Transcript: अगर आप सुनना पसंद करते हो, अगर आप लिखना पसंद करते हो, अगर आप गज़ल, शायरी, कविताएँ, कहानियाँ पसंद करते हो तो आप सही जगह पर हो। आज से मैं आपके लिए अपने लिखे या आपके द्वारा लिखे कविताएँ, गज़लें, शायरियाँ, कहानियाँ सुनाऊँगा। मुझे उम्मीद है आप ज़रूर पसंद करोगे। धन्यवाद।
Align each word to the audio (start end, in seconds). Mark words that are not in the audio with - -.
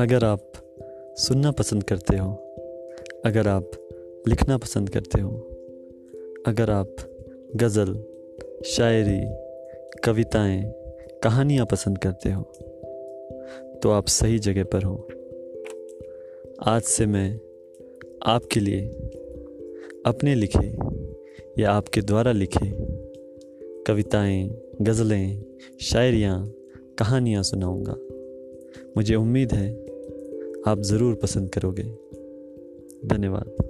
अगर 0.00 0.24
आप 0.24 0.52
सुनना 1.18 1.50
पसंद 1.50 1.82
करते 1.84 2.16
हो, 2.16 2.32
अगर 3.24 3.48
आप 3.48 3.70
लिखना 4.28 4.56
पसंद 4.58 4.90
करते 4.90 5.20
हो, 5.20 5.30
अगर 6.46 6.70
आप 6.70 6.96
गज़ल, 7.56 7.92
शायरी, 8.66 9.20
कविताएँ, 10.04 10.62
कहानियाँ 11.22 11.66
पसंद 11.66 11.98
करते 11.98 12.32
हो 12.32 12.42
तो 13.82 13.90
आप 13.90 14.06
सही 14.06 14.38
जगह 14.38 14.64
पर 14.64 14.82
हो। 14.82 15.08
आज 16.66 16.82
से 16.82 17.06
मैं 17.06 17.40
आपके 18.26 18.60
लिए 18.60 18.86
अपने 20.06 20.34
लिखे 20.34 20.68
या 21.62 21.72
आपके 21.72 22.00
द्वारा 22.00 22.32
लिखे 22.32 22.70
कविताएँ, 23.84 24.48
गज़लें, 24.82 25.44
शायरियाँ, 25.80 26.46
कहानियाँ 26.98 27.42
सुनाऊँगा। 27.42 27.96
मुझे 28.96 29.14
उम्मीद 29.14 29.52
है 29.52 29.89
आप 30.66 30.80
ज़रूर 30.80 31.14
पसंद 31.14 31.50
करोगे। 31.50 31.82
धन्यवाद। 33.06 33.69